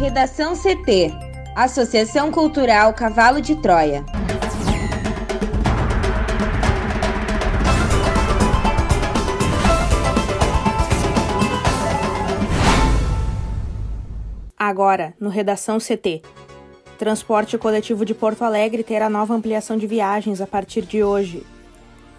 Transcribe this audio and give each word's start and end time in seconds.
Redação 0.00 0.54
CT 0.56 1.12
Associação 1.54 2.32
Cultural 2.32 2.94
Cavalo 2.94 3.38
de 3.38 3.54
Troia. 3.54 4.02
Agora, 14.56 15.12
no 15.20 15.28
Redação 15.28 15.76
CT. 15.76 16.22
Transporte 16.98 17.58
coletivo 17.58 18.06
de 18.06 18.14
Porto 18.14 18.42
Alegre 18.42 18.82
terá 18.82 19.10
nova 19.10 19.34
ampliação 19.34 19.76
de 19.76 19.86
viagens 19.86 20.40
a 20.40 20.46
partir 20.46 20.80
de 20.80 21.04
hoje. 21.04 21.46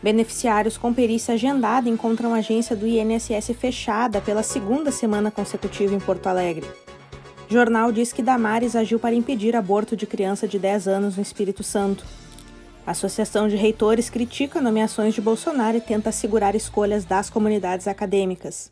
Beneficiários 0.04 0.78
com 0.78 0.94
perícia 0.94 1.34
agendada 1.34 1.90
encontram 1.90 2.36
agência 2.36 2.76
do 2.76 2.86
INSS 2.86 3.56
fechada 3.60 4.22
pela 4.22 4.44
segunda 4.44 4.92
semana 4.92 5.32
consecutiva 5.32 5.96
em 5.96 6.00
Porto 6.00 6.28
Alegre. 6.28 6.68
Jornal 7.52 7.92
diz 7.92 8.14
que 8.14 8.22
Damares 8.22 8.78
agiu 8.78 8.98
para 8.98 9.14
impedir 9.14 9.58
aborto 9.58 9.94
de 9.94 10.08
criança 10.08 10.48
de 10.48 10.58
10 10.58 10.88
anos 10.88 11.18
no 11.18 11.22
Espírito 11.22 11.64
Santo. 11.64 12.06
A 12.88 12.92
Associação 12.92 13.50
de 13.50 13.58
Reitores 13.58 14.10
critica 14.10 14.62
nomeações 14.62 15.14
de 15.14 15.20
Bolsonaro 15.20 15.76
e 15.76 15.82
tenta 15.82 16.08
assegurar 16.08 16.56
escolhas 16.56 17.04
das 17.04 17.30
comunidades 17.30 17.90
acadêmicas. 17.90 18.72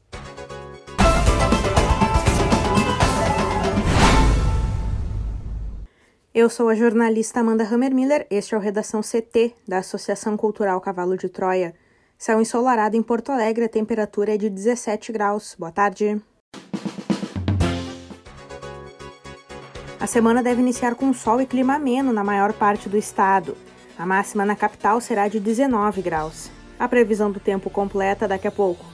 Eu 6.33 6.49
sou 6.49 6.69
a 6.69 6.73
jornalista 6.73 7.41
Amanda 7.41 7.65
Hammermiller, 7.65 8.27
este 8.31 8.55
é 8.55 8.57
o 8.57 8.61
Redação 8.61 9.01
CT 9.01 9.55
da 9.67 9.79
Associação 9.79 10.37
Cultural 10.37 10.79
Cavalo 10.79 11.17
de 11.17 11.27
Troia. 11.27 11.75
Céu 12.17 12.39
ensolarado 12.39 12.95
em 12.95 13.03
Porto 13.03 13.33
Alegre, 13.33 13.65
a 13.65 13.69
temperatura 13.69 14.35
é 14.35 14.37
de 14.37 14.49
17 14.49 15.11
graus. 15.11 15.53
Boa 15.59 15.71
tarde. 15.73 16.21
A 19.99 20.07
semana 20.07 20.41
deve 20.41 20.61
iniciar 20.61 20.95
com 20.95 21.11
sol 21.11 21.41
e 21.41 21.45
clima 21.45 21.75
ameno 21.75 22.13
na 22.13 22.23
maior 22.23 22.53
parte 22.53 22.87
do 22.87 22.95
estado. 22.95 23.57
A 23.97 24.05
máxima 24.05 24.45
na 24.45 24.55
capital 24.55 25.01
será 25.01 25.27
de 25.27 25.41
19 25.41 26.01
graus. 26.01 26.49
A 26.79 26.87
previsão 26.87 27.29
do 27.29 27.39
tempo 27.39 27.69
completa 27.69 28.25
daqui 28.25 28.47
a 28.47 28.51
pouco. 28.51 28.85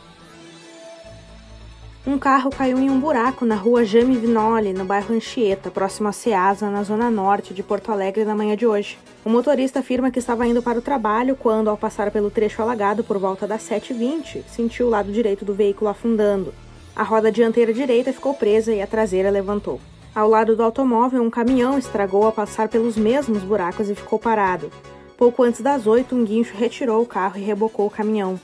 Um 2.07 2.17
carro 2.17 2.49
caiu 2.49 2.79
em 2.79 2.89
um 2.89 2.99
buraco 2.99 3.45
na 3.45 3.55
rua 3.55 3.85
Jame 3.85 4.17
Vinoli, 4.17 4.73
no 4.73 4.83
bairro 4.83 5.13
Anchieta, 5.13 5.69
próximo 5.69 6.07
a 6.07 6.11
Ceasa, 6.11 6.71
na 6.71 6.81
zona 6.81 7.11
norte 7.11 7.53
de 7.53 7.61
Porto 7.61 7.91
Alegre, 7.91 8.25
na 8.25 8.35
manhã 8.35 8.57
de 8.57 8.65
hoje. 8.65 8.97
O 9.23 9.29
motorista 9.29 9.79
afirma 9.79 10.09
que 10.09 10.17
estava 10.17 10.47
indo 10.47 10.63
para 10.63 10.79
o 10.79 10.83
trabalho 10.83 11.35
quando, 11.35 11.69
ao 11.69 11.77
passar 11.77 12.09
pelo 12.09 12.31
trecho 12.31 12.63
alagado 12.63 13.03
por 13.03 13.19
volta 13.19 13.45
das 13.45 13.61
7h20, 13.61 14.43
sentiu 14.47 14.87
o 14.87 14.89
lado 14.89 15.11
direito 15.11 15.45
do 15.45 15.53
veículo 15.53 15.89
afundando. 15.89 16.51
A 16.95 17.03
roda 17.03 17.31
dianteira 17.31 17.73
direita 17.73 18.11
ficou 18.11 18.33
presa 18.33 18.73
e 18.73 18.81
a 18.81 18.87
traseira 18.87 19.29
levantou. 19.29 19.79
Ao 20.15 20.29
lado 20.29 20.55
do 20.55 20.63
automóvel, 20.63 21.21
um 21.21 21.29
caminhão 21.29 21.77
estragou 21.77 22.23
ao 22.23 22.31
passar 22.31 22.69
pelos 22.69 22.95
mesmos 22.95 23.43
buracos 23.43 23.89
e 23.89 23.95
ficou 23.95 24.17
parado. 24.17 24.71
Pouco 25.17 25.43
antes 25.43 25.59
das 25.59 25.85
8, 25.85 26.15
um 26.15 26.23
guincho 26.23 26.55
retirou 26.55 27.01
o 27.01 27.05
carro 27.05 27.37
e 27.37 27.41
rebocou 27.41 27.85
o 27.85 27.89
caminhão. 27.89 28.39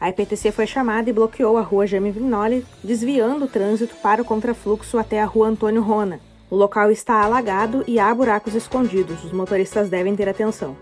A 0.00 0.08
IPTC 0.10 0.52
foi 0.52 0.64
chamada 0.64 1.10
e 1.10 1.12
bloqueou 1.12 1.58
a 1.58 1.60
rua 1.60 1.88
Jaime 1.88 2.12
Vignoli, 2.12 2.64
desviando 2.84 3.46
o 3.46 3.48
trânsito 3.48 3.96
para 3.96 4.22
o 4.22 4.24
contrafluxo 4.24 4.96
até 4.96 5.20
a 5.20 5.24
rua 5.24 5.48
Antônio 5.48 5.82
Rona. 5.82 6.20
O 6.48 6.54
local 6.54 6.88
está 6.88 7.20
alagado 7.20 7.82
e 7.88 7.98
há 7.98 8.14
buracos 8.14 8.54
escondidos, 8.54 9.24
os 9.24 9.32
motoristas 9.32 9.90
devem 9.90 10.14
ter 10.14 10.28
atenção. 10.28 10.76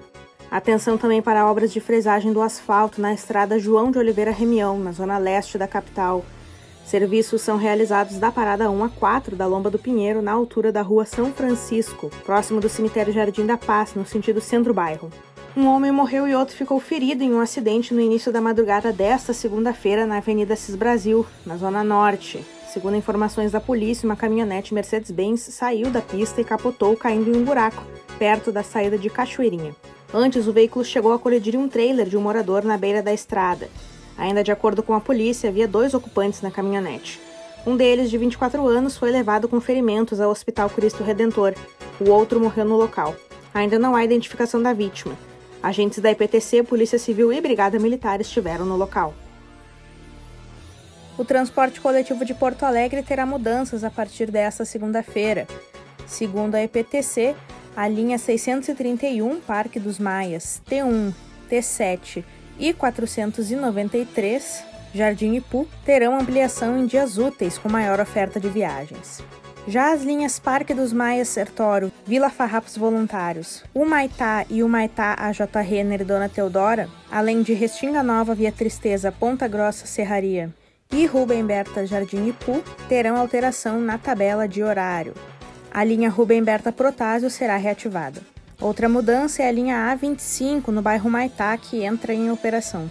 Atenção 0.50 0.98
também 0.98 1.22
para 1.22 1.50
obras 1.50 1.72
de 1.72 1.80
fresagem 1.80 2.30
do 2.30 2.42
asfalto 2.42 3.00
na 3.00 3.14
estrada 3.14 3.58
João 3.58 3.90
de 3.90 3.98
Oliveira 3.98 4.32
Remião, 4.32 4.78
na 4.78 4.92
zona 4.92 5.16
leste 5.16 5.56
da 5.56 5.66
capital. 5.66 6.22
Serviços 6.86 7.42
são 7.42 7.56
realizados 7.56 8.16
da 8.16 8.30
parada 8.30 8.70
1 8.70 8.84
a 8.84 8.88
4 8.88 9.34
da 9.34 9.44
Lomba 9.44 9.68
do 9.68 9.76
Pinheiro, 9.76 10.22
na 10.22 10.30
altura 10.30 10.70
da 10.70 10.82
rua 10.82 11.04
São 11.04 11.32
Francisco, 11.32 12.08
próximo 12.24 12.60
do 12.60 12.68
cemitério 12.68 13.12
Jardim 13.12 13.44
da 13.44 13.56
Paz, 13.56 13.94
no 13.96 14.06
sentido 14.06 14.40
centro-bairro. 14.40 15.10
Um 15.56 15.66
homem 15.66 15.90
morreu 15.90 16.28
e 16.28 16.34
outro 16.36 16.54
ficou 16.54 16.78
ferido 16.78 17.24
em 17.24 17.34
um 17.34 17.40
acidente 17.40 17.92
no 17.92 18.00
início 18.00 18.30
da 18.30 18.40
madrugada 18.40 18.92
desta 18.92 19.32
segunda-feira 19.32 20.06
na 20.06 20.18
Avenida 20.18 20.54
Cis 20.54 20.76
Brasil, 20.76 21.26
na 21.44 21.56
Zona 21.56 21.82
Norte. 21.82 22.46
Segundo 22.72 22.96
informações 22.96 23.50
da 23.50 23.60
polícia, 23.60 24.06
uma 24.06 24.14
caminhonete 24.14 24.72
Mercedes-Benz 24.72 25.40
saiu 25.40 25.90
da 25.90 26.00
pista 26.00 26.40
e 26.40 26.44
capotou 26.44 26.96
caindo 26.96 27.30
em 27.30 27.36
um 27.36 27.44
buraco, 27.44 27.82
perto 28.16 28.52
da 28.52 28.62
saída 28.62 28.96
de 28.96 29.10
Cachoeirinha. 29.10 29.74
Antes, 30.14 30.46
o 30.46 30.52
veículo 30.52 30.84
chegou 30.84 31.12
a 31.12 31.18
colidir 31.18 31.58
um 31.58 31.68
trailer 31.68 32.06
de 32.06 32.16
um 32.16 32.20
morador 32.20 32.64
na 32.64 32.78
beira 32.78 33.02
da 33.02 33.12
estrada. 33.12 33.68
Ainda 34.18 34.42
de 34.42 34.50
acordo 34.50 34.82
com 34.82 34.94
a 34.94 35.00
polícia, 35.00 35.50
havia 35.50 35.68
dois 35.68 35.94
ocupantes 35.94 36.40
na 36.40 36.50
caminhonete. 36.50 37.20
Um 37.66 37.76
deles, 37.76 38.08
de 38.10 38.16
24 38.16 38.66
anos, 38.66 38.96
foi 38.96 39.10
levado 39.10 39.48
com 39.48 39.60
ferimentos 39.60 40.20
ao 40.20 40.30
Hospital 40.30 40.70
Cristo 40.70 41.02
Redentor. 41.02 41.54
O 42.00 42.10
outro 42.10 42.40
morreu 42.40 42.64
no 42.64 42.76
local. 42.76 43.14
Ainda 43.52 43.78
não 43.78 43.96
há 43.96 44.04
identificação 44.04 44.62
da 44.62 44.72
vítima. 44.72 45.16
Agentes 45.62 45.98
da 45.98 46.10
IPTC, 46.10 46.62
Polícia 46.62 46.98
Civil 46.98 47.32
e 47.32 47.40
Brigada 47.40 47.78
Militar 47.78 48.20
estiveram 48.20 48.64
no 48.64 48.76
local. 48.76 49.14
O 51.18 51.24
transporte 51.24 51.80
coletivo 51.80 52.24
de 52.24 52.34
Porto 52.34 52.64
Alegre 52.64 53.02
terá 53.02 53.26
mudanças 53.26 53.82
a 53.82 53.90
partir 53.90 54.30
desta 54.30 54.64
segunda-feira. 54.64 55.46
Segundo 56.06 56.54
a 56.54 56.62
IPTC, 56.62 57.34
a 57.74 57.88
linha 57.88 58.18
631 58.18 59.40
Parque 59.40 59.80
dos 59.80 59.98
Maias, 59.98 60.62
T1, 60.70 61.12
T7 61.50 62.22
e 62.58 62.72
493 62.72 64.64
Jardim 64.94 65.34
Ipu 65.34 65.68
terão 65.84 66.18
ampliação 66.18 66.78
em 66.78 66.86
dias 66.86 67.18
úteis 67.18 67.58
com 67.58 67.68
maior 67.68 68.00
oferta 68.00 68.40
de 68.40 68.48
viagens. 68.48 69.22
Já 69.68 69.92
as 69.92 70.02
linhas 70.02 70.38
Parque 70.38 70.72
dos 70.72 70.92
Maias 70.92 71.28
Sertório, 71.28 71.90
Vila 72.06 72.30
Farrapos 72.30 72.76
Voluntários, 72.76 73.64
Humaitá 73.74 74.46
e 74.48 74.62
Humaitá 74.62 75.16
AJ 75.18 75.40
Renner 75.62 76.02
e 76.02 76.04
Dona 76.04 76.28
Teodora, 76.28 76.88
além 77.10 77.42
de 77.42 77.52
Restinga 77.52 78.02
Nova 78.02 78.34
Via 78.34 78.52
Tristeza 78.52 79.10
Ponta 79.10 79.48
Grossa 79.48 79.84
Serraria 79.84 80.54
e 80.92 81.04
Rubem 81.04 81.44
Berta 81.44 81.84
Jardim 81.84 82.28
Ipu, 82.28 82.62
terão 82.88 83.16
alteração 83.16 83.80
na 83.80 83.98
tabela 83.98 84.46
de 84.46 84.62
horário. 84.62 85.14
A 85.70 85.82
linha 85.82 86.08
Rubem 86.08 86.42
Berta 86.42 86.70
Protásio 86.70 87.28
será 87.28 87.56
reativada. 87.56 88.35
Outra 88.60 88.88
mudança 88.88 89.42
é 89.42 89.48
a 89.48 89.52
linha 89.52 89.76
A25 89.76 90.68
no 90.68 90.80
bairro 90.80 91.10
Maitá, 91.10 91.56
que 91.58 91.84
entra 91.84 92.14
em 92.14 92.30
operação. 92.30 92.90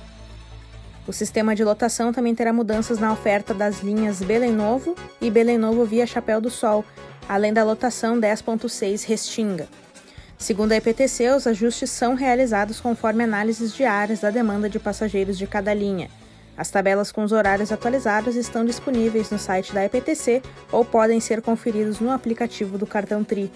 O 1.08 1.14
sistema 1.14 1.56
de 1.56 1.64
lotação 1.64 2.14
também 2.14 2.36
terá 2.36 2.54
mudanças 2.54 3.00
na 3.00 3.12
oferta 3.12 3.54
das 3.54 3.82
linhas 3.82 4.22
Belém 4.22 4.52
Novo 4.52 4.96
e 5.20 5.30
Belém 5.32 5.58
Novo 5.58 5.84
via 5.84 6.06
Chapéu 6.06 6.40
do 6.40 6.52
Sol, 6.52 6.86
além 7.28 7.52
da 7.52 7.64
lotação 7.64 8.20
10.6 8.20 9.08
Restinga. 9.08 9.68
Segundo 10.38 10.72
a 10.72 10.76
EPTC, 10.76 11.30
os 11.32 11.48
ajustes 11.48 11.90
são 11.90 12.14
realizados 12.14 12.80
conforme 12.80 13.24
análises 13.24 13.74
diárias 13.74 14.20
da 14.20 14.30
demanda 14.30 14.70
de 14.70 14.78
passageiros 14.78 15.38
de 15.38 15.48
cada 15.48 15.74
linha. 15.74 16.10
As 16.56 16.70
tabelas 16.70 17.12
com 17.12 17.24
os 17.24 17.32
horários 17.32 17.72
atualizados 17.72 18.36
estão 18.36 18.64
disponíveis 18.64 19.32
no 19.32 19.40
site 19.40 19.74
da 19.74 19.84
EPTC 19.84 20.44
ou 20.72 20.86
podem 20.86 21.20
ser 21.20 21.42
conferidos 21.42 22.00
no 22.00 22.12
aplicativo 22.12 22.78
do 22.78 22.86
cartão 22.86 23.24
TRI. 23.24 23.52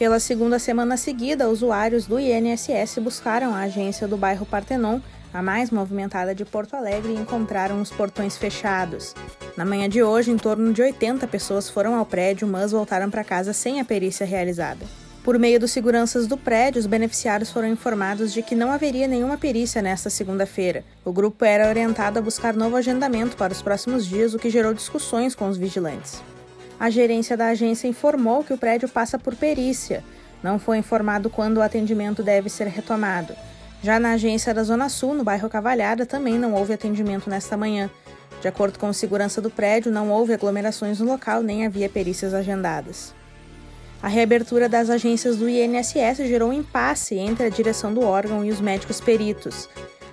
Pela 0.00 0.18
segunda 0.18 0.58
semana 0.58 0.96
seguida, 0.96 1.50
usuários 1.50 2.06
do 2.06 2.18
INSS 2.18 2.96
buscaram 3.02 3.54
a 3.54 3.58
agência 3.58 4.08
do 4.08 4.16
bairro 4.16 4.46
Partenon 4.46 4.98
a 5.30 5.42
mais 5.42 5.70
movimentada 5.70 6.34
de 6.34 6.42
Porto 6.42 6.74
Alegre, 6.74 7.12
e 7.12 7.16
encontraram 7.16 7.82
os 7.82 7.90
portões 7.90 8.34
fechados. 8.34 9.14
Na 9.58 9.64
manhã 9.66 9.90
de 9.90 10.02
hoje, 10.02 10.30
em 10.30 10.38
torno 10.38 10.72
de 10.72 10.80
80 10.80 11.26
pessoas 11.26 11.68
foram 11.68 11.96
ao 11.96 12.06
prédio, 12.06 12.48
mas 12.48 12.72
voltaram 12.72 13.10
para 13.10 13.22
casa 13.22 13.52
sem 13.52 13.78
a 13.78 13.84
perícia 13.84 14.24
realizada. 14.24 14.86
Por 15.22 15.38
meio 15.38 15.60
dos 15.60 15.70
seguranças 15.70 16.26
do 16.26 16.38
prédio, 16.38 16.80
os 16.80 16.86
beneficiários 16.86 17.50
foram 17.50 17.68
informados 17.68 18.32
de 18.32 18.42
que 18.42 18.54
não 18.54 18.72
haveria 18.72 19.06
nenhuma 19.06 19.36
perícia 19.36 19.82
nesta 19.82 20.08
segunda-feira. 20.08 20.82
O 21.04 21.12
grupo 21.12 21.44
era 21.44 21.68
orientado 21.68 22.18
a 22.18 22.22
buscar 22.22 22.54
novo 22.54 22.74
agendamento 22.74 23.36
para 23.36 23.52
os 23.52 23.60
próximos 23.60 24.06
dias, 24.06 24.32
o 24.32 24.38
que 24.38 24.48
gerou 24.48 24.72
discussões 24.72 25.34
com 25.34 25.46
os 25.46 25.58
vigilantes. 25.58 26.22
A 26.80 26.88
gerência 26.88 27.36
da 27.36 27.48
agência 27.48 27.86
informou 27.86 28.42
que 28.42 28.54
o 28.54 28.56
prédio 28.56 28.88
passa 28.88 29.18
por 29.18 29.36
perícia. 29.36 30.02
Não 30.42 30.58
foi 30.58 30.78
informado 30.78 31.28
quando 31.28 31.58
o 31.58 31.62
atendimento 31.62 32.22
deve 32.22 32.48
ser 32.48 32.68
retomado. 32.68 33.34
Já 33.82 34.00
na 34.00 34.12
agência 34.12 34.54
da 34.54 34.62
Zona 34.62 34.88
Sul, 34.88 35.12
no 35.12 35.22
bairro 35.22 35.50
Cavalhada, 35.50 36.06
também 36.06 36.38
não 36.38 36.54
houve 36.54 36.72
atendimento 36.72 37.28
nesta 37.28 37.54
manhã. 37.54 37.90
De 38.40 38.48
acordo 38.48 38.78
com 38.78 38.86
a 38.86 38.94
segurança 38.94 39.42
do 39.42 39.50
prédio, 39.50 39.92
não 39.92 40.10
houve 40.10 40.32
aglomerações 40.32 40.98
no 41.00 41.06
local 41.06 41.42
nem 41.42 41.66
havia 41.66 41.86
perícias 41.86 42.32
agendadas. 42.32 43.14
A 44.02 44.08
reabertura 44.08 44.66
das 44.66 44.88
agências 44.88 45.36
do 45.36 45.50
INSS 45.50 46.26
gerou 46.26 46.48
um 46.48 46.54
impasse 46.54 47.16
entre 47.16 47.44
a 47.44 47.50
direção 47.50 47.92
do 47.92 48.00
órgão 48.00 48.42
e 48.42 48.50
os 48.50 48.58
médicos 48.58 49.02
peritos. 49.02 49.68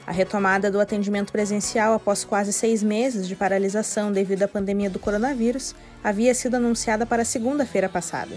A 0.08 0.14
retomada 0.14 0.72
do 0.72 0.80
atendimento 0.80 1.34
presencial 1.34 1.94
após 1.94 2.24
quase 2.24 2.54
seis 2.54 2.82
meses 2.82 3.28
de 3.28 3.36
paralisação 3.36 4.10
devido 4.10 4.44
à 4.44 4.48
pandemia 4.48 4.90
do 4.90 5.00
coronavírus 5.00 5.76
havia 6.02 6.34
sido 6.34 6.56
anunciada 6.56 7.06
para 7.06 7.26
segunda-feira 7.26 7.90
passada. 7.90 8.34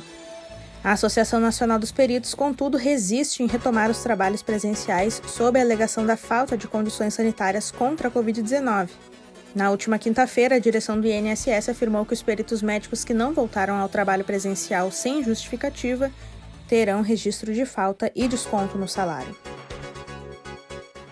A 0.82 0.93
Associação 0.93 1.38
Nacional 1.38 1.78
dos 1.78 1.93
Peritos, 1.93 2.34
contudo, 2.34 2.76
resiste 2.76 3.44
em 3.44 3.46
retomar 3.46 3.88
os 3.88 4.02
trabalhos 4.02 4.43
presenciais 4.43 5.22
sob 5.28 5.61
a 5.61 5.62
alegação 5.62 6.05
da 6.05 6.17
falta 6.17 6.56
de 6.56 6.67
condições 6.67 7.14
sanitárias 7.14 7.70
contra 7.70 8.08
a 8.08 8.11
Covid-19. 8.11 8.88
Na 9.55 9.70
última 9.70 9.96
quinta-feira, 9.96 10.56
a 10.56 10.61
direção 10.61 11.00
do 11.00 11.06
INSS 11.06 11.69
afirmou 11.69 12.05
que 12.05 12.14
os 12.14 12.23
peritos 12.23 12.62
médicos 12.62 13.05
que 13.05 13.14
não 13.14 13.32
voltaram 13.32 13.76
ao 13.76 13.88
trabalho 13.88 14.25
presencial 14.25 14.90
sem 14.90 15.23
justificativa 15.23 16.11
terão 16.66 17.00
registro 17.00 17.55
de 17.55 17.64
falta 17.64 18.11
e 18.16 18.26
desconto 18.26 18.76
no 18.76 18.88
salário. 18.88 19.37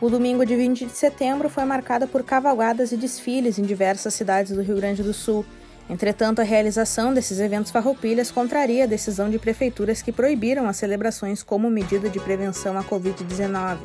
O 0.00 0.08
domingo 0.08 0.46
de 0.46 0.54
20 0.54 0.86
de 0.86 0.92
setembro 0.92 1.48
foi 1.48 1.64
marcado 1.64 2.06
por 2.06 2.22
cavalgadas 2.22 2.92
e 2.92 2.96
desfiles 2.96 3.58
em 3.58 3.62
diversas 3.62 4.14
cidades 4.14 4.52
do 4.52 4.62
Rio 4.62 4.76
Grande 4.76 5.02
do 5.02 5.12
Sul. 5.12 5.44
Entretanto, 5.90 6.40
a 6.40 6.44
realização 6.44 7.12
desses 7.12 7.40
eventos 7.40 7.72
farroupilhas 7.72 8.30
contraria 8.30 8.84
a 8.84 8.86
decisão 8.86 9.28
de 9.28 9.40
prefeituras 9.40 10.00
que 10.00 10.12
proibiram 10.12 10.68
as 10.68 10.76
celebrações 10.76 11.42
como 11.42 11.68
medida 11.68 12.08
de 12.08 12.20
prevenção 12.20 12.78
à 12.78 12.84
Covid-19. 12.84 13.78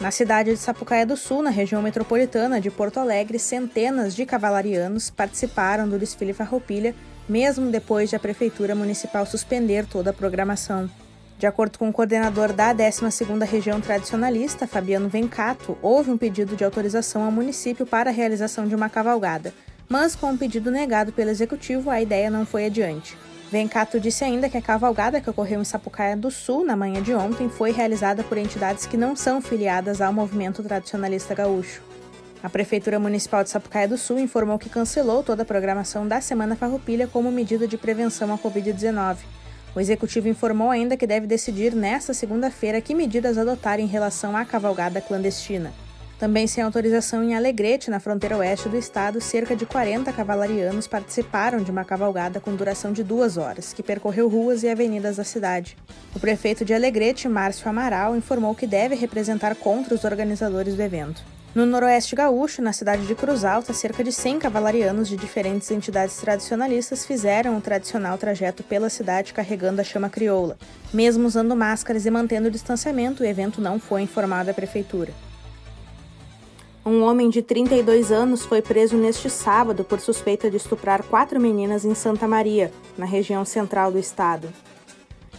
Na 0.00 0.10
cidade 0.10 0.52
de 0.52 0.56
Sapucaia 0.56 1.04
do 1.04 1.18
Sul, 1.18 1.42
na 1.42 1.50
região 1.50 1.82
metropolitana 1.82 2.62
de 2.62 2.70
Porto 2.70 2.98
Alegre, 2.98 3.38
centenas 3.38 4.16
de 4.16 4.24
cavalarianos 4.24 5.10
participaram 5.10 5.86
do 5.86 5.98
desfile 5.98 6.32
farroupilha, 6.32 6.94
mesmo 7.28 7.70
depois 7.70 8.08
de 8.08 8.16
a 8.16 8.20
prefeitura 8.20 8.74
municipal 8.74 9.26
suspender 9.26 9.84
toda 9.84 10.10
a 10.10 10.14
programação. 10.14 10.88
De 11.38 11.46
acordo 11.46 11.78
com 11.78 11.88
o 11.88 11.92
coordenador 11.92 12.52
da 12.52 12.74
12ª 12.74 13.46
Região 13.46 13.80
Tradicionalista, 13.80 14.66
Fabiano 14.66 15.08
Vencato, 15.08 15.78
houve 15.80 16.10
um 16.10 16.18
pedido 16.18 16.56
de 16.56 16.64
autorização 16.64 17.22
ao 17.22 17.30
município 17.30 17.86
para 17.86 18.10
a 18.10 18.12
realização 18.12 18.66
de 18.66 18.74
uma 18.74 18.88
cavalgada, 18.88 19.54
mas 19.88 20.16
com 20.16 20.26
o 20.26 20.30
um 20.30 20.36
pedido 20.36 20.68
negado 20.68 21.12
pelo 21.12 21.30
executivo, 21.30 21.90
a 21.90 22.02
ideia 22.02 22.28
não 22.28 22.44
foi 22.44 22.66
adiante. 22.66 23.16
Vencato 23.52 24.00
disse 24.00 24.24
ainda 24.24 24.48
que 24.48 24.58
a 24.58 24.62
cavalgada 24.62 25.20
que 25.20 25.30
ocorreu 25.30 25.60
em 25.60 25.64
Sapucaia 25.64 26.16
do 26.16 26.28
Sul 26.28 26.64
na 26.64 26.76
manhã 26.76 27.00
de 27.00 27.14
ontem 27.14 27.48
foi 27.48 27.70
realizada 27.70 28.24
por 28.24 28.36
entidades 28.36 28.84
que 28.84 28.96
não 28.96 29.14
são 29.14 29.40
filiadas 29.40 30.00
ao 30.00 30.12
movimento 30.12 30.60
tradicionalista 30.64 31.36
gaúcho. 31.36 31.80
A 32.42 32.48
Prefeitura 32.48 32.98
Municipal 32.98 33.44
de 33.44 33.50
Sapucaia 33.50 33.86
do 33.86 33.96
Sul 33.96 34.18
informou 34.18 34.58
que 34.58 34.68
cancelou 34.68 35.22
toda 35.22 35.42
a 35.42 35.46
programação 35.46 36.06
da 36.06 36.20
Semana 36.20 36.56
Farroupilha 36.56 37.06
como 37.06 37.30
medida 37.30 37.66
de 37.68 37.78
prevenção 37.78 38.34
à 38.34 38.38
Covid-19. 38.38 39.18
O 39.74 39.80
executivo 39.80 40.28
informou 40.28 40.70
ainda 40.70 40.96
que 40.96 41.06
deve 41.06 41.26
decidir 41.26 41.74
nesta 41.74 42.14
segunda-feira 42.14 42.80
que 42.80 42.94
medidas 42.94 43.38
adotar 43.38 43.78
em 43.78 43.86
relação 43.86 44.36
à 44.36 44.44
cavalgada 44.44 45.00
clandestina. 45.00 45.72
Também 46.18 46.48
sem 46.48 46.64
autorização 46.64 47.22
em 47.22 47.36
Alegrete, 47.36 47.90
na 47.90 48.00
fronteira 48.00 48.36
oeste 48.36 48.68
do 48.68 48.76
estado, 48.76 49.20
cerca 49.20 49.54
de 49.54 49.64
40 49.64 50.12
cavalarianos 50.12 50.88
participaram 50.88 51.62
de 51.62 51.70
uma 51.70 51.84
cavalgada 51.84 52.40
com 52.40 52.56
duração 52.56 52.92
de 52.92 53.04
duas 53.04 53.36
horas, 53.36 53.72
que 53.72 53.84
percorreu 53.84 54.28
ruas 54.28 54.64
e 54.64 54.68
avenidas 54.68 55.16
da 55.16 55.24
cidade. 55.24 55.76
O 56.16 56.18
prefeito 56.18 56.64
de 56.64 56.74
Alegrete, 56.74 57.28
Márcio 57.28 57.68
Amaral, 57.68 58.16
informou 58.16 58.52
que 58.52 58.66
deve 58.66 58.96
representar 58.96 59.54
contra 59.54 59.94
os 59.94 60.02
organizadores 60.02 60.74
do 60.74 60.82
evento. 60.82 61.22
No 61.54 61.64
noroeste 61.64 62.14
gaúcho, 62.14 62.60
na 62.60 62.74
cidade 62.74 63.06
de 63.06 63.14
Cruz 63.14 63.42
Alta, 63.42 63.72
cerca 63.72 64.04
de 64.04 64.12
100 64.12 64.38
cavalarianos 64.38 65.08
de 65.08 65.16
diferentes 65.16 65.70
entidades 65.70 66.18
tradicionalistas 66.18 67.06
fizeram 67.06 67.56
o 67.56 67.60
tradicional 67.60 68.18
trajeto 68.18 68.62
pela 68.62 68.90
cidade 68.90 69.32
carregando 69.32 69.80
a 69.80 69.84
chama 69.84 70.10
crioula. 70.10 70.58
Mesmo 70.92 71.26
usando 71.26 71.56
máscaras 71.56 72.04
e 72.04 72.10
mantendo 72.10 72.48
o 72.48 72.50
distanciamento, 72.50 73.22
o 73.22 73.26
evento 73.26 73.62
não 73.62 73.80
foi 73.80 74.02
informado 74.02 74.50
à 74.50 74.54
prefeitura. 74.54 75.12
Um 76.84 77.02
homem 77.02 77.30
de 77.30 77.42
32 77.42 78.12
anos 78.12 78.44
foi 78.44 78.62
preso 78.62 78.96
neste 78.96 79.28
sábado 79.28 79.84
por 79.84 80.00
suspeita 80.00 80.50
de 80.50 80.58
estuprar 80.58 81.02
quatro 81.02 81.40
meninas 81.40 81.84
em 81.84 81.94
Santa 81.94 82.28
Maria, 82.28 82.70
na 82.96 83.06
região 83.06 83.44
central 83.44 83.90
do 83.90 83.98
estado. 83.98 84.48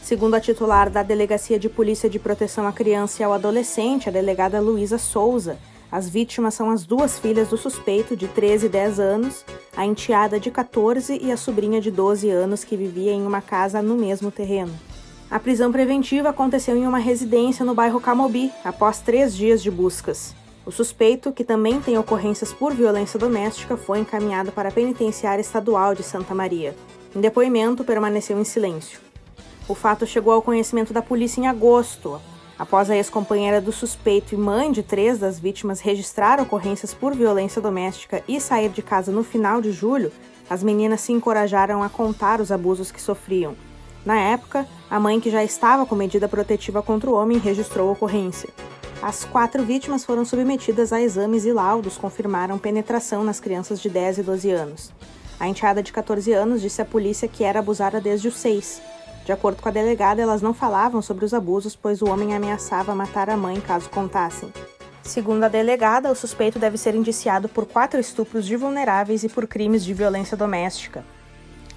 Segundo 0.02 0.34
a 0.34 0.40
titular 0.40 0.90
da 0.90 1.04
Delegacia 1.04 1.60
de 1.60 1.70
Polícia 1.70 2.10
de 2.10 2.18
Proteção 2.18 2.68
à 2.68 2.74
Criança 2.74 3.22
e 3.22 3.26
ao 3.26 3.34
Adolescente, 3.34 4.10
a 4.10 4.12
delegada 4.12 4.60
Luísa 4.60 4.98
Souza, 4.98 5.58
as 5.92 6.08
vítimas 6.08 6.54
são 6.54 6.70
as 6.70 6.86
duas 6.86 7.18
filhas 7.18 7.50
do 7.50 7.58
suspeito, 7.58 8.16
de 8.16 8.28
13 8.28 8.68
e 8.68 8.70
10 8.70 9.00
anos, 9.00 9.46
a 9.76 9.86
enteada 9.86 10.40
de 10.40 10.52
14 10.52 11.18
e 11.22 11.32
a 11.32 11.38
sobrinha 11.38 11.82
de 11.82 11.90
12 11.90 12.30
anos 12.30 12.64
que 12.64 12.78
vivia 12.78 13.12
em 13.12 13.26
uma 13.26 13.42
casa 13.42 13.82
no 13.82 13.96
mesmo 13.96 14.30
terreno. 14.30 14.74
A 15.32 15.40
prisão 15.40 15.72
preventiva 15.72 16.30
aconteceu 16.30 16.76
em 16.76 16.88
uma 16.88 16.98
residência 16.98 17.66
no 17.66 17.74
bairro 17.74 18.00
Camobi, 18.00 18.52
após 18.64 19.00
três 19.00 19.36
dias 19.36 19.62
de 19.62 19.70
buscas. 19.72 20.36
O 20.66 20.72
suspeito, 20.72 21.32
que 21.32 21.44
também 21.44 21.82
tem 21.82 21.98
ocorrências 21.98 22.54
por 22.54 22.74
violência 22.74 23.20
doméstica, 23.20 23.76
foi 23.76 24.00
encaminhado 24.00 24.52
para 24.52 24.70
a 24.70 24.72
Penitenciária 24.72 25.42
Estadual 25.42 25.96
de 25.96 26.04
Santa 26.04 26.36
Maria. 26.36 26.76
Em 27.16 27.20
depoimento, 27.20 27.84
permaneceu 27.84 28.40
em 28.40 28.44
silêncio. 28.44 29.00
O 29.68 29.74
fato 29.74 30.06
chegou 30.06 30.34
ao 30.34 30.42
conhecimento 30.42 30.94
da 30.94 31.02
polícia 31.02 31.42
em 31.42 31.48
agosto, 31.48 32.20
Após 32.60 32.90
a 32.90 32.96
ex-companheira 32.98 33.62
do 33.62 33.72
suspeito 33.72 34.36
e 34.36 34.38
mãe 34.38 34.70
de 34.70 34.84
três 34.84 35.18
das 35.18 35.40
vítimas 35.40 35.80
registrar 35.80 36.42
ocorrências 36.42 36.94
por 36.94 37.16
violência 37.16 37.62
doméstica 37.62 38.22
e 38.28 38.38
sair 38.42 38.68
de 38.68 38.82
casa 38.82 39.14
no 39.14 39.24
final 39.24 39.62
de 39.62 39.72
julho, 39.72 40.12
as 40.50 40.62
meninas 40.62 41.00
se 41.00 41.14
encorajaram 41.14 41.82
a 41.82 41.88
contar 41.88 42.42
os 42.42 42.52
abusos 42.52 42.92
que 42.92 43.02
sofriam. 43.02 43.56
Na 44.06 44.20
época, 44.20 44.68
a 44.92 45.00
mãe, 45.00 45.22
que 45.22 45.30
já 45.30 45.42
estava 45.42 45.86
com 45.86 45.96
medida 45.96 46.28
protetiva 46.28 46.82
contra 46.82 47.10
o 47.10 47.14
homem, 47.14 47.38
registrou 47.38 47.88
a 47.88 47.92
ocorrência. 47.94 48.50
As 49.02 49.24
quatro 49.24 49.64
vítimas 49.64 50.04
foram 50.04 50.26
submetidas 50.26 50.92
a 50.92 51.02
exames 51.02 51.46
e 51.46 51.54
laudos 51.54 51.98
confirmaram 51.98 52.58
penetração 52.58 53.24
nas 53.24 53.40
crianças 53.40 53.80
de 53.80 53.90
10 53.90 54.18
e 54.18 54.24
12 54.24 54.52
anos. 54.52 54.92
A 55.40 55.48
enteada 55.48 55.82
de 55.82 55.94
14 55.94 56.34
anos 56.34 56.62
disse 56.62 56.82
à 56.82 56.86
polícia 56.86 57.26
que 57.26 57.46
era 57.46 57.60
abusada 57.60 58.02
desde 58.02 58.28
os 58.28 58.36
6 58.36 58.99
de 59.30 59.34
acordo 59.34 59.62
com 59.62 59.70
a 59.70 59.72
delegada, 59.72 60.20
elas 60.20 60.42
não 60.42 60.56
falavam 60.56 61.04
sobre 61.04 61.24
os 61.24 61.36
abusos, 61.36 61.76
pois 61.76 62.02
o 62.02 62.10
homem 62.10 62.34
ameaçava 62.34 62.96
matar 62.96 63.30
a 63.30 63.38
mãe 63.38 63.62
caso 63.62 63.88
contassem. 63.88 64.52
Segundo 65.04 65.44
a 65.44 65.48
delegada, 65.48 66.12
o 66.12 66.16
suspeito 66.16 66.58
deve 66.58 66.80
ser 66.80 66.96
indiciado 66.96 67.48
por 67.48 67.68
quatro 67.68 68.00
estupros 68.00 68.44
de 68.44 68.56
vulneráveis 68.56 69.24
e 69.24 69.30
por 69.30 69.46
crimes 69.46 69.86
de 69.86 69.94
violência 69.94 70.36
doméstica. 70.36 71.06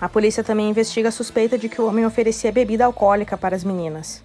A 0.00 0.08
polícia 0.08 0.42
também 0.42 0.70
investiga 0.70 1.10
a 1.10 1.12
suspeita 1.12 1.58
de 1.58 1.68
que 1.68 1.78
o 1.78 1.86
homem 1.86 2.06
oferecia 2.06 2.50
bebida 2.50 2.86
alcoólica 2.86 3.36
para 3.36 3.54
as 3.54 3.64
meninas. 3.64 4.24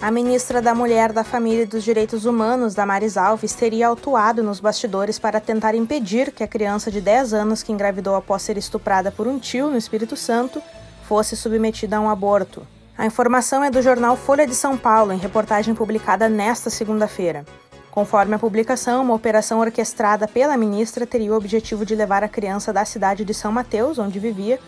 A 0.00 0.10
ministra 0.10 0.62
da 0.62 0.74
Mulher, 0.74 1.12
da 1.12 1.22
Família 1.22 1.64
e 1.64 1.66
dos 1.66 1.84
Direitos 1.84 2.24
Humanos, 2.24 2.74
Damares 2.74 3.18
Alves, 3.18 3.52
teria 3.52 3.88
autuado 3.88 4.42
nos 4.42 4.58
bastidores 4.58 5.18
para 5.18 5.38
tentar 5.38 5.74
impedir 5.74 6.32
que 6.32 6.42
a 6.42 6.48
criança 6.48 6.90
de 6.90 7.02
10 7.02 7.34
anos 7.34 7.62
que 7.62 7.72
engravidou 7.72 8.14
após 8.14 8.40
ser 8.40 8.56
estuprada 8.56 9.12
por 9.12 9.28
um 9.28 9.38
tio 9.38 9.68
no 9.68 9.76
Espírito 9.76 10.16
Santo 10.16 10.62
fosse 11.08 11.36
submetida 11.36 11.96
a 11.96 12.00
um 12.00 12.08
aborto. 12.08 12.66
A 12.96 13.06
informação 13.06 13.64
é 13.64 13.70
do 13.70 13.82
jornal 13.82 14.16
Folha 14.16 14.46
de 14.46 14.54
São 14.54 14.76
Paulo, 14.76 15.12
em 15.12 15.18
reportagem 15.18 15.74
publicada 15.74 16.28
nesta 16.28 16.70
segunda-feira. 16.70 17.44
Conforme 17.90 18.34
a 18.34 18.38
publicação, 18.38 19.02
uma 19.02 19.14
operação 19.14 19.60
orquestrada 19.60 20.26
pela 20.26 20.56
ministra 20.56 21.06
teria 21.06 21.32
o 21.32 21.36
objetivo 21.36 21.84
de 21.84 21.94
levar 21.94 22.24
a 22.24 22.28
criança 22.28 22.72
da 22.72 22.84
cidade 22.84 23.24
de 23.24 23.34
São 23.34 23.52
Mateus, 23.52 23.98
onde 23.98 24.18
vivia, 24.18 24.58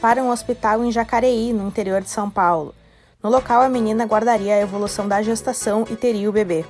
para 0.00 0.22
um 0.22 0.30
hospital 0.30 0.84
em 0.84 0.92
Jacareí, 0.92 1.52
no 1.52 1.66
interior 1.66 2.02
de 2.02 2.10
São 2.10 2.28
Paulo. 2.28 2.74
No 3.22 3.30
local, 3.30 3.62
a 3.62 3.70
menina 3.70 4.04
guardaria 4.04 4.54
a 4.54 4.60
evolução 4.60 5.08
da 5.08 5.22
gestação 5.22 5.86
e 5.90 5.96
teria 5.96 6.28
o 6.28 6.32
bebê. 6.32 6.64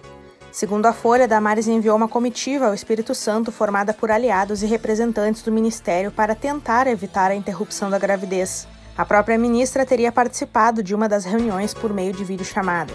Segundo 0.53 0.87
a 0.87 0.93
Folha, 0.93 1.27
Damares 1.27 1.67
enviou 1.67 1.97
uma 1.97 2.07
comitiva 2.07 2.67
ao 2.67 2.75
Espírito 2.75 3.13
Santo 3.13 3.51
formada 3.51 3.93
por 3.93 4.09
aliados 4.09 4.63
e 4.63 4.67
representantes 4.67 5.43
do 5.43 5.51
ministério 5.51 6.13
para 6.13 6.37
tentar 6.37 6.87
evitar 6.87 7.33
a 7.33 7.35
interrupção 7.35 7.91
da 7.91 7.99
gravidez. 7.99 8.69
A 8.97 9.05
própria 9.05 9.37
ministra 9.37 9.85
teria 9.85 10.13
participado 10.13 10.81
de 10.81 10.95
uma 10.95 11.09
das 11.09 11.25
reuniões 11.25 11.75
por 11.75 11.93
meio 11.93 12.13
de 12.13 12.23
videochamada. 12.23 12.95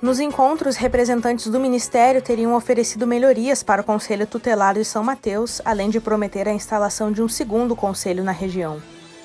Nos 0.00 0.18
encontros, 0.18 0.76
representantes 0.76 1.48
do 1.48 1.60
Ministério 1.60 2.22
teriam 2.22 2.54
oferecido 2.54 3.06
melhorias 3.06 3.62
para 3.62 3.82
o 3.82 3.84
Conselho 3.84 4.26
Tutelar 4.26 4.74
de 4.74 4.84
São 4.84 5.04
Mateus, 5.04 5.60
além 5.64 5.90
de 5.90 6.00
prometer 6.00 6.48
a 6.48 6.52
instalação 6.52 7.12
de 7.12 7.22
um 7.22 7.28
segundo 7.28 7.76
conselho 7.76 8.24
na 8.24 8.32
região. 8.32 8.80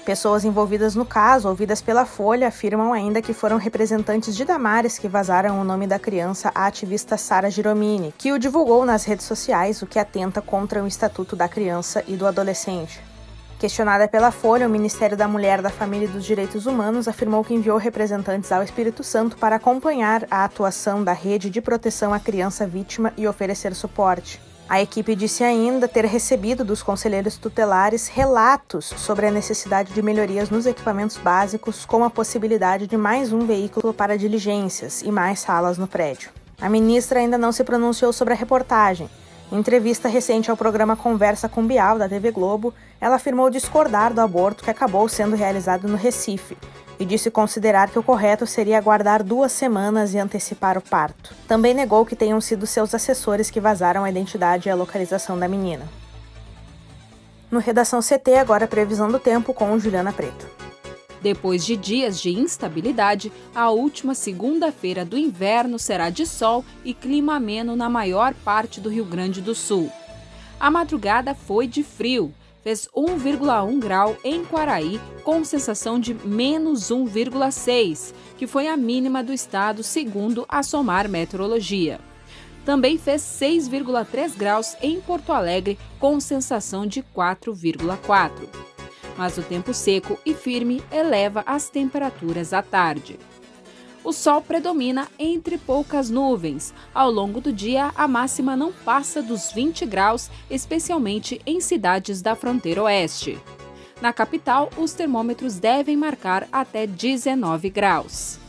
Pessoas 0.06 0.44
envolvidas 0.44 0.96
no 0.96 1.06
caso, 1.06 1.48
ouvidas 1.48 1.82
pela 1.82 2.06
Folha, 2.06 2.48
afirmam 2.48 2.92
ainda 2.92 3.22
que 3.22 3.34
foram 3.34 3.58
representantes 3.58 4.36
de 4.36 4.44
Damares 4.44 4.98
que 4.98 5.08
vazaram 5.08 5.62
o 5.62 5.64
nome 5.64 5.88
da 5.88 6.00
criança 6.00 6.52
à 6.56 6.66
ativista 6.66 7.16
Sara 7.18 7.50
Giromini, 7.50 8.14
que 8.18 8.34
o 8.34 8.40
divulgou 8.40 8.84
nas 8.86 9.06
redes 9.06 9.26
sociais, 9.26 9.82
o 9.82 9.88
que 9.88 10.00
atenta 10.00 10.42
contra 10.42 10.84
o 10.84 10.88
Estatuto 10.88 11.36
da 11.36 11.48
Criança 11.48 12.04
e 12.08 12.16
do 12.16 12.26
Adolescente. 12.26 13.11
Questionada 13.62 14.08
pela 14.08 14.32
Folha, 14.32 14.66
o 14.66 14.70
Ministério 14.72 15.16
da 15.16 15.28
Mulher, 15.28 15.62
da 15.62 15.70
Família 15.70 16.08
e 16.08 16.12
dos 16.12 16.26
Direitos 16.26 16.66
Humanos 16.66 17.08
afirmou 17.08 17.44
que 17.44 17.54
enviou 17.54 17.78
representantes 17.78 18.52
ao 18.52 18.64
Espírito 18.64 19.04
Santo 19.04 19.38
para 19.38 19.58
acompanhar 19.58 20.26
a 20.32 20.44
atuação 20.44 21.04
da 21.04 21.14
rede 21.14 21.48
de 21.48 21.62
proteção 21.62 22.12
à 22.12 22.20
criança 22.20 22.66
vítima 22.66 23.14
e 23.16 23.28
oferecer 23.28 23.76
suporte. 23.76 24.42
A 24.68 24.82
equipe 24.82 25.16
disse 25.16 25.44
ainda 25.44 25.88
ter 25.88 26.06
recebido 26.06 26.66
dos 26.66 26.82
conselheiros 26.82 27.38
tutelares 27.38 28.08
relatos 28.08 28.86
sobre 28.98 29.28
a 29.28 29.32
necessidade 29.32 29.94
de 29.94 30.02
melhorias 30.02 30.50
nos 30.50 30.66
equipamentos 30.66 31.18
básicos, 31.18 31.86
com 31.86 32.04
a 32.04 32.10
possibilidade 32.10 32.88
de 32.88 32.98
mais 32.98 33.32
um 33.32 33.46
veículo 33.46 33.94
para 33.94 34.18
diligências 34.18 35.04
e 35.04 35.12
mais 35.12 35.40
salas 35.40 35.78
no 35.78 35.86
prédio. 35.86 36.32
A 36.60 36.68
ministra 36.68 37.20
ainda 37.20 37.38
não 37.38 37.52
se 37.52 37.64
pronunciou 37.64 38.12
sobre 38.12 38.34
a 38.34 38.38
reportagem, 38.38 39.08
em 39.52 39.58
entrevista 39.58 40.08
recente 40.08 40.50
ao 40.50 40.56
programa 40.56 40.96
Conversa 40.96 41.50
com 41.50 41.68
Bial, 41.68 42.00
da 42.00 42.08
TV 42.08 42.32
Globo, 42.32 42.74
ela 43.02 43.16
afirmou 43.16 43.50
discordar 43.50 44.14
do 44.14 44.22
aborto 44.22 44.64
que 44.64 44.70
acabou 44.70 45.10
sendo 45.10 45.36
realizado 45.36 45.88
no 45.88 45.98
Recife 45.98 46.58
e 46.98 47.06
disse 47.06 47.30
considerar 47.30 47.90
que 47.90 48.00
o 48.00 48.04
correto 48.04 48.48
seria 48.48 48.78
aguardar 48.78 49.24
duas 49.24 49.52
semanas 49.52 50.14
e 50.14 50.20
antecipar 50.20 50.78
o 50.78 50.82
parto. 50.82 51.36
Também 51.48 51.74
negou 51.74 52.06
que 52.06 52.16
tenham 52.16 52.40
sido 52.40 52.66
seus 52.66 52.96
assessores 52.96 53.50
que 53.50 53.60
vazaram 53.60 54.04
a 54.04 54.10
identidade 54.10 54.70
e 54.70 54.72
a 54.72 54.76
localização 54.76 55.38
da 55.38 55.48
menina. 55.48 55.86
No 57.50 57.60
Redação 57.60 58.00
CT, 58.00 58.36
agora 58.36 58.68
previsão 58.68 59.12
do 59.12 59.20
tempo 59.20 59.54
com 59.54 59.78
Juliana 59.78 60.14
Preto. 60.14 60.71
Depois 61.22 61.64
de 61.64 61.78
dias 61.78 62.20
de 62.20 62.32
instabilidade, 62.32 63.32
a 63.54 63.70
última 63.70 64.16
segunda-feira 64.16 65.06
do 65.06 65.18
inverno 65.18 65.78
será 65.78 66.10
de 66.10 66.26
sol 66.26 66.66
e 66.84 66.94
clima 66.94 67.36
ameno 67.36 67.76
na 67.76 67.90
maior 67.90 68.34
parte 68.34 68.82
do 68.82 68.90
Rio 68.90 69.06
Grande 69.06 69.40
do 69.40 69.54
Sul. 69.54 69.92
A 70.60 70.72
madrugada 70.72 71.36
foi 71.36 71.68
de 71.68 71.84
frio, 71.84 72.34
fez 72.64 72.88
1,1 72.96 73.80
grau 73.80 74.18
em 74.24 74.44
Quaraí, 74.46 75.00
com 75.24 75.44
sensação 75.44 76.00
de 76.00 76.14
menos 76.14 76.90
1,6, 76.90 78.14
que 78.38 78.48
foi 78.48 78.68
a 78.68 78.76
mínima 78.76 79.24
do 79.24 79.34
estado, 79.34 79.84
segundo 79.84 80.46
a 80.50 80.64
Somar 80.64 81.08
Meteorologia. 81.08 82.00
Também 82.66 82.98
fez 82.98 83.22
6,3 83.22 84.36
graus 84.36 84.76
em 84.82 85.02
Porto 85.02 85.32
Alegre, 85.32 85.80
com 86.00 86.20
sensação 86.20 86.86
de 86.86 87.02
4,4 87.02 88.71
mas 89.22 89.38
o 89.38 89.44
tempo 89.44 89.72
seco 89.72 90.18
e 90.26 90.34
firme 90.34 90.84
eleva 90.92 91.44
as 91.46 91.70
temperaturas 91.70 92.54
à 92.54 92.64
tarde. 92.64 93.20
O 94.04 94.12
sol 94.12 94.42
predomina 94.42 95.08
entre 95.20 95.60
poucas 95.60 96.10
nuvens. 96.10 96.74
Ao 96.92 97.12
longo 97.12 97.40
do 97.40 97.54
dia, 97.54 97.92
a 97.94 98.08
máxima 98.08 98.56
não 98.56 98.74
passa 98.74 99.22
dos 99.22 99.52
20 99.52 99.86
graus, 99.86 100.28
especialmente 100.50 101.40
em 101.46 101.62
cidades 101.62 102.20
da 102.20 102.36
fronteira 102.36 102.82
oeste. 102.82 103.38
Na 104.02 104.12
capital, 104.12 104.72
os 104.76 104.94
termômetros 104.94 105.60
devem 105.60 105.96
marcar 105.96 106.48
até 106.52 106.88
19 106.88 107.70
graus. 107.70 108.40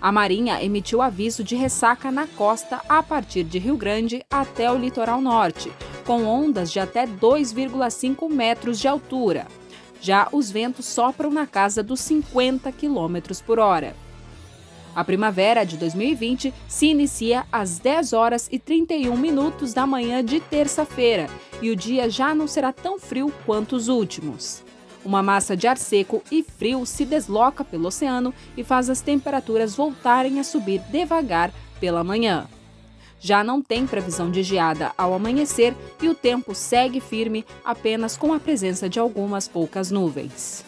A 0.00 0.10
Marinha 0.10 0.60
emitiu 0.60 1.00
aviso 1.00 1.44
de 1.44 1.54
ressaca 1.54 2.10
na 2.10 2.26
costa 2.26 2.80
a 2.88 3.00
partir 3.00 3.44
de 3.44 3.60
Rio 3.60 3.76
Grande 3.76 4.24
até 4.28 4.72
o 4.72 4.76
litoral 4.76 5.20
norte, 5.20 5.70
com 6.04 6.24
ondas 6.24 6.72
de 6.72 6.80
até 6.80 7.06
2,5 7.06 8.28
metros 8.28 8.80
de 8.80 8.88
altura. 8.88 9.46
Já 10.00 10.28
os 10.32 10.50
ventos 10.50 10.86
sopram 10.86 11.30
na 11.30 11.46
casa 11.46 11.82
dos 11.82 12.00
50 12.00 12.72
km 12.72 13.18
por 13.44 13.58
hora. 13.58 13.94
A 14.94 15.04
primavera 15.04 15.64
de 15.64 15.76
2020 15.76 16.52
se 16.66 16.86
inicia 16.86 17.46
às 17.52 17.78
10 17.78 18.12
horas 18.12 18.48
e 18.50 18.58
31 18.58 19.16
minutos 19.16 19.72
da 19.72 19.86
manhã 19.86 20.24
de 20.24 20.40
terça-feira 20.40 21.28
e 21.62 21.70
o 21.70 21.76
dia 21.76 22.10
já 22.10 22.34
não 22.34 22.48
será 22.48 22.72
tão 22.72 22.98
frio 22.98 23.32
quanto 23.46 23.76
os 23.76 23.88
últimos. 23.88 24.64
Uma 25.04 25.22
massa 25.22 25.56
de 25.56 25.66
ar 25.66 25.78
seco 25.78 26.22
e 26.30 26.42
frio 26.42 26.84
se 26.84 27.04
desloca 27.04 27.64
pelo 27.64 27.86
oceano 27.86 28.34
e 28.56 28.64
faz 28.64 28.90
as 28.90 29.00
temperaturas 29.00 29.74
voltarem 29.74 30.40
a 30.40 30.44
subir 30.44 30.80
devagar 30.90 31.52
pela 31.78 32.02
manhã. 32.02 32.46
Já 33.20 33.44
não 33.44 33.60
tem 33.60 33.86
previsão 33.86 34.30
de 34.30 34.42
geada 34.42 34.92
ao 34.96 35.12
amanhecer 35.12 35.76
e 36.00 36.08
o 36.08 36.14
tempo 36.14 36.54
segue 36.54 37.00
firme, 37.00 37.44
apenas 37.62 38.16
com 38.16 38.32
a 38.32 38.40
presença 38.40 38.88
de 38.88 38.98
algumas 38.98 39.46
poucas 39.46 39.90
nuvens. 39.90 40.64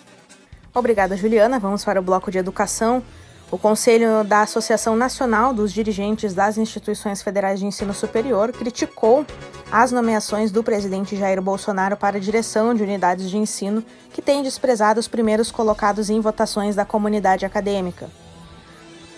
Obrigada, 0.75 1.17
Juliana. 1.17 1.59
Vamos 1.59 1.83
para 1.83 1.99
o 1.99 2.03
bloco 2.03 2.31
de 2.31 2.37
educação. 2.37 3.03
O 3.51 3.59
Conselho 3.59 4.25
da 4.25 4.43
Associação 4.43 4.97
Nacional 4.97 5.53
dos 5.53 5.73
Dirigentes 5.73 6.33
das 6.33 6.57
Instituições 6.57 7.23
Federais 7.23 7.61
de 7.61 7.67
Ensino 7.67 7.93
Superior 7.93 8.53
criticou 8.53 9.27
as 9.71 9.93
nomeações 9.93 10.51
do 10.51 10.63
presidente 10.63 11.17
Jair 11.17 11.41
Bolsonaro 11.41 11.97
para 11.97 12.17
a 12.17 12.21
direção 12.21 12.75
de 12.75 12.83
unidades 12.83 13.29
de 13.29 13.37
ensino, 13.37 13.85
que 14.13 14.23
tem 14.23 14.43
desprezado 14.43 15.01
os 15.01 15.09
primeiros 15.09 15.51
colocados 15.51 16.09
em 16.09 16.21
votações 16.21 16.75
da 16.75 16.85
comunidade 16.85 17.45
acadêmica. 17.45 18.09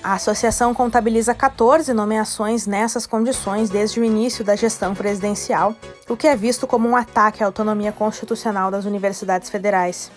A 0.05 0.13
associação 0.13 0.75
contabiliza 0.75 1.35
14 1.35 1.95
nomeações 1.95 2.67
nessas 2.67 3.07
condições 3.07 3.71
desde 3.71 3.99
o 3.99 4.05
início 4.05 4.45
da 4.45 4.55
gestão 4.55 4.95
presidencial, 4.95 5.75
o 6.07 6.15
que 6.15 6.29
é 6.29 6.37
visto 6.37 6.67
como 6.67 6.87
um 6.87 6.95
ataque 6.95 7.43
à 7.43 7.47
autonomia 7.47 7.91
constitucional 7.91 8.71
das 8.71 8.85
universidades 8.85 9.49
federais. 9.49 10.13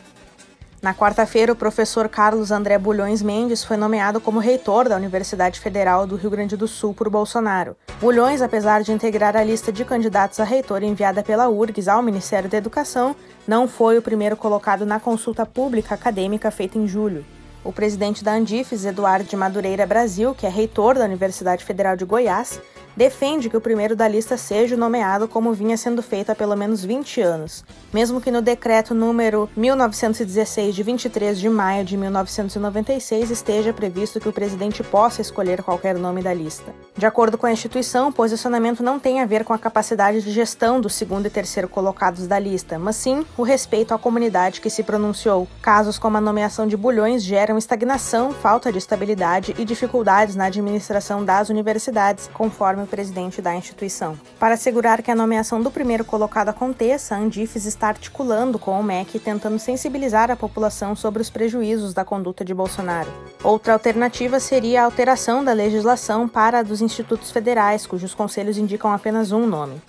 Na 0.82 0.94
quarta-feira, 0.94 1.54
o 1.54 1.56
professor 1.56 2.10
Carlos 2.10 2.52
André 2.52 2.78
Bulhões 2.78 3.22
Mendes 3.22 3.64
foi 3.64 3.78
nomeado 3.78 4.20
como 4.20 4.40
reitor 4.40 4.90
da 4.90 4.98
Universidade 4.98 5.58
Federal 5.62 6.06
do 6.06 6.18
Rio 6.18 6.32
Grande 6.32 6.58
do 6.58 6.68
Sul 6.68 6.94
por 6.94 7.10
Bolsonaro. 7.10 7.78
Bulhões, 8.02 8.42
apesar 8.42 8.84
de 8.84 8.92
integrar 8.92 9.38
a 9.38 9.44
lista 9.44 9.72
de 9.72 9.86
candidatos 9.86 10.42
a 10.42 10.44
reitor 10.44 10.84
enviada 10.84 11.24
pela 11.24 11.48
URGS 11.48 11.88
ao 11.88 12.04
Ministério 12.04 12.50
da 12.50 12.58
Educação, 12.58 13.16
não 13.48 13.70
foi 13.70 13.98
o 13.98 14.02
primeiro 14.02 14.36
colocado 14.36 14.86
na 14.86 15.00
consulta 15.00 15.46
pública 15.46 15.96
acadêmica 15.96 16.52
feita 16.52 16.78
em 16.78 16.86
julho. 16.86 17.37
O 17.68 17.74
presidente 17.74 18.24
da 18.24 18.32
Andifes, 18.32 18.86
Eduardo 18.86 19.28
de 19.28 19.36
Madureira 19.36 19.86
Brasil, 19.86 20.34
que 20.34 20.46
é 20.46 20.50
reitor 20.50 20.96
da 20.96 21.04
Universidade 21.04 21.66
Federal 21.66 21.98
de 21.98 22.06
Goiás, 22.06 22.62
defende 22.98 23.48
que 23.48 23.56
o 23.56 23.62
primeiro 23.62 23.96
da 23.96 24.08
lista 24.08 24.36
seja 24.36 24.76
nomeado 24.76 25.28
como 25.28 25.54
vinha 25.54 25.78
sendo 25.78 26.02
feito 26.02 26.32
há 26.32 26.36
pelo 26.36 26.56
menos 26.56 26.84
20 26.84 27.22
anos, 27.22 27.64
mesmo 27.94 28.20
que 28.20 28.32
no 28.32 28.42
decreto 28.42 28.96
número 28.96 29.48
1916 29.56 30.74
de 30.74 30.82
23 30.82 31.40
de 31.40 31.48
maio 31.48 31.86
de 31.86 31.96
1996 31.96 33.30
esteja 33.30 33.72
previsto 33.72 34.20
que 34.20 34.28
o 34.28 34.34
presidente 34.34 34.84
possa 34.84 35.22
escolher 35.22 35.62
qualquer 35.62 35.96
nome 35.96 36.24
da 36.24 36.34
lista. 36.34 36.74
De 36.98 37.06
acordo 37.06 37.38
com 37.38 37.46
a 37.46 37.52
instituição, 37.52 38.10
o 38.10 38.12
posicionamento 38.12 38.82
não 38.82 39.00
tem 39.00 39.22
a 39.22 39.26
ver 39.28 39.44
com 39.44 39.54
a 39.54 39.60
capacidade 39.60 40.24
de 40.24 40.32
gestão 40.32 40.82
do 40.82 40.90
segundo 40.90 41.28
e 41.28 41.30
terceiro 41.30 41.70
colocados 41.70 42.26
da 42.26 42.40
lista, 42.40 42.80
mas 42.80 42.96
sim 42.96 43.24
o 43.38 43.44
respeito 43.44 43.94
à 43.94 44.00
comunidade 44.00 44.60
que 44.60 44.72
se 44.72 44.82
pronunciou. 44.82 45.48
Casos 45.62 46.00
como 46.00 46.18
a 46.18 46.22
nomeação 46.22 46.66
de 46.66 46.76
bulhões 46.76 47.22
geram 47.22 47.60
estagnação, 47.60 48.32
falta 48.32 48.72
de 48.72 48.80
estabilidade 48.80 49.54
e 49.60 49.64
dificuldades 49.64 50.36
na 50.36 50.46
administração 50.46 51.24
das 51.24 51.50
universidades, 51.50 52.28
conforme 52.34 52.87
presidente 52.88 53.42
da 53.42 53.54
instituição. 53.54 54.18
Para 54.40 54.56
assegurar 54.56 55.02
que 55.04 55.12
a 55.12 55.16
nomeação 55.16 55.62
do 55.62 55.70
primeiro 55.70 56.04
colocado 56.04 56.50
aconteça, 56.50 57.16
a 57.16 57.20
Andifes 57.20 57.66
está 57.66 57.90
articulando 57.90 58.58
com 58.58 58.80
o 58.80 58.84
MEC 58.84 59.20
tentando 59.20 59.60
sensibilizar 59.60 60.32
a 60.32 60.36
população 60.36 60.96
sobre 60.96 61.22
os 61.22 61.30
prejuízos 61.30 61.94
da 61.94 62.04
conduta 62.04 62.44
de 62.44 62.54
Bolsonaro. 62.54 63.12
Outra 63.44 63.74
alternativa 63.74 64.40
seria 64.40 64.82
a 64.82 64.86
alteração 64.86 65.44
da 65.44 65.54
legislação 65.54 66.28
para 66.28 66.60
a 66.60 66.64
dos 66.64 66.82
institutos 66.82 67.32
federais, 67.32 67.86
cujos 67.86 68.16
conselhos 68.16 68.58
indicam 68.58 68.92
apenas 68.92 69.32
um 69.32 69.46
nome. 69.46 69.82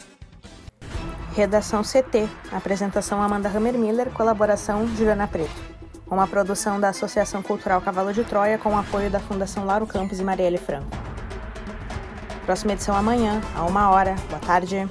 Redação 1.34 1.82
CT. 1.82 2.28
Apresentação 2.50 3.22
Amanda 3.22 3.48
Hammermiller, 3.48 4.10
colaboração 4.10 4.86
Juliana 4.96 5.28
Preto. 5.28 5.78
Uma 6.10 6.26
produção 6.26 6.80
da 6.80 6.88
Associação 6.88 7.42
Cultural 7.42 7.80
Cavalo 7.80 8.12
de 8.12 8.24
Troia 8.24 8.58
com 8.58 8.76
apoio 8.76 9.10
da 9.10 9.20
Fundação 9.20 9.64
Lauro 9.64 9.86
Campos 9.86 10.18
e 10.18 10.24
Marielle 10.24 10.58
Franco. 10.58 11.07
Próxima 12.48 12.72
edição 12.72 12.96
amanhã, 12.96 13.42
a 13.54 13.62
uma 13.66 13.90
hora. 13.90 14.16
Boa 14.30 14.40
tarde. 14.40 14.88